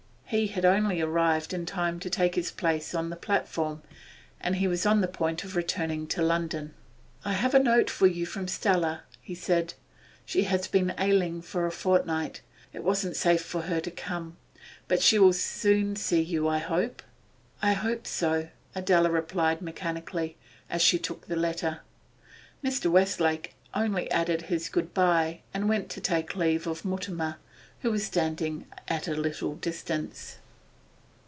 He 0.31 0.47
had 0.47 0.63
only 0.63 1.01
arrived 1.01 1.53
in 1.53 1.65
time 1.65 1.99
to 1.99 2.09
take 2.09 2.35
his 2.35 2.51
place 2.53 2.95
on 2.95 3.09
the 3.09 3.17
platform, 3.17 3.81
and 4.39 4.55
he 4.55 4.65
was 4.65 4.85
on 4.85 5.01
the 5.01 5.09
point 5.09 5.43
of 5.43 5.57
returning 5.57 6.07
to 6.07 6.21
London. 6.21 6.73
I 7.25 7.33
have 7.33 7.53
a 7.53 7.59
note 7.59 7.89
for 7.89 8.07
you 8.07 8.25
from 8.25 8.47
Stella, 8.47 9.01
he 9.19 9.35
said. 9.35 9.73
'She 10.25 10.43
has 10.43 10.67
been 10.69 10.93
ailing 10.97 11.41
for 11.41 11.65
a 11.67 11.69
fortnight; 11.73 12.39
it 12.71 12.81
wasn't 12.81 13.17
safe 13.17 13.41
for 13.43 13.63
her 13.63 13.81
to 13.81 13.91
come. 13.91 14.37
But 14.87 15.01
she 15.01 15.19
will 15.19 15.33
soon 15.33 15.97
see 15.97 16.21
you, 16.21 16.47
I 16.47 16.59
hope.' 16.59 17.03
'I 17.61 17.73
hope 17.73 18.07
so,' 18.07 18.47
Adela 18.73 19.09
replied 19.11 19.61
mechanically, 19.61 20.37
as 20.69 20.81
she 20.81 20.97
took 20.97 21.27
the 21.27 21.35
letter. 21.35 21.81
Mr. 22.63 22.89
Westlake 22.89 23.53
only 23.73 24.09
added 24.11 24.43
his 24.43 24.69
'good 24.69 24.93
bye,' 24.93 25.41
and 25.53 25.67
went 25.67 25.89
to 25.89 25.99
take 25.99 26.37
leave 26.37 26.67
of 26.67 26.85
Mutimer, 26.85 27.35
who 27.83 27.89
was 27.89 28.05
standing 28.05 28.63
at 28.87 29.07
a 29.07 29.15
little 29.15 29.55
distance. 29.55 30.37